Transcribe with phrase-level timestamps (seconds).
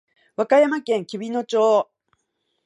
[0.35, 1.87] 和歌山県紀美野町